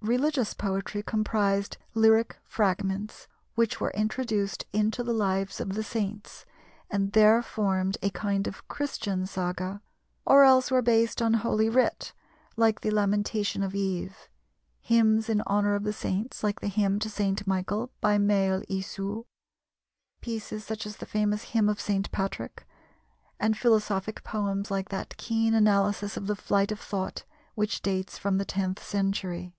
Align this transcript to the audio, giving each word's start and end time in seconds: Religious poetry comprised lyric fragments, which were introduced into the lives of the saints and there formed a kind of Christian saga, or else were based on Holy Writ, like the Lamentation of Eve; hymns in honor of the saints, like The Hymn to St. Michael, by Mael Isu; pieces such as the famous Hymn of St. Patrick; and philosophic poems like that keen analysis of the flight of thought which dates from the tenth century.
Religious 0.00 0.54
poetry 0.54 1.02
comprised 1.02 1.76
lyric 1.92 2.38
fragments, 2.44 3.26
which 3.56 3.78
were 3.78 3.90
introduced 3.90 4.64
into 4.72 5.02
the 5.02 5.12
lives 5.12 5.60
of 5.60 5.74
the 5.74 5.82
saints 5.82 6.46
and 6.88 7.12
there 7.12 7.42
formed 7.42 7.98
a 8.00 8.08
kind 8.10 8.46
of 8.46 8.66
Christian 8.68 9.26
saga, 9.26 9.82
or 10.24 10.44
else 10.44 10.70
were 10.70 10.80
based 10.80 11.20
on 11.20 11.34
Holy 11.34 11.68
Writ, 11.68 12.14
like 12.56 12.80
the 12.80 12.90
Lamentation 12.92 13.62
of 13.62 13.74
Eve; 13.74 14.28
hymns 14.80 15.28
in 15.28 15.42
honor 15.46 15.74
of 15.74 15.82
the 15.82 15.92
saints, 15.92 16.42
like 16.42 16.60
The 16.60 16.68
Hymn 16.68 16.98
to 17.00 17.10
St. 17.10 17.46
Michael, 17.46 17.90
by 18.00 18.16
Mael 18.16 18.62
Isu; 18.70 19.24
pieces 20.22 20.64
such 20.64 20.86
as 20.86 20.98
the 20.98 21.06
famous 21.06 21.42
Hymn 21.42 21.68
of 21.68 21.80
St. 21.80 22.10
Patrick; 22.12 22.66
and 23.38 23.58
philosophic 23.58 24.22
poems 24.24 24.70
like 24.70 24.88
that 24.88 25.16
keen 25.18 25.52
analysis 25.52 26.16
of 26.16 26.28
the 26.28 26.36
flight 26.36 26.72
of 26.72 26.80
thought 26.80 27.24
which 27.54 27.82
dates 27.82 28.16
from 28.16 28.38
the 28.38 28.46
tenth 28.46 28.82
century. 28.82 29.52